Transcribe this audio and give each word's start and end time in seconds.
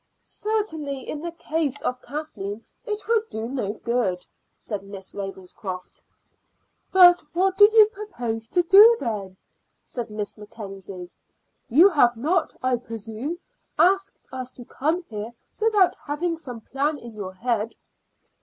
"Certainly 0.23 1.07
in 1.07 1.21
the 1.21 1.31
case 1.31 1.79
of 1.83 2.01
Kathleen 2.01 2.65
it 2.87 3.07
would 3.07 3.29
do 3.29 3.47
no 3.47 3.73
good," 3.73 4.25
said 4.57 4.81
Miss 4.83 5.13
Ravenscroft. 5.13 6.01
"But 6.91 7.21
what 7.33 7.55
do 7.59 7.65
you 7.71 7.85
propose 7.85 8.47
to 8.47 8.63
do, 8.63 8.97
then?" 8.99 9.37
said 9.83 10.09
Miss 10.09 10.39
Mackenzie. 10.39 11.11
"You 11.69 11.87
have 11.89 12.17
not, 12.17 12.51
I 12.63 12.77
presume, 12.77 13.37
asked 13.77 14.17
us 14.31 14.51
to 14.53 14.65
come 14.65 15.03
here 15.03 15.33
without 15.59 15.93
having 16.07 16.35
some 16.35 16.61
plan 16.61 16.97
in 16.97 17.13
your 17.13 17.33
head." 17.35 17.75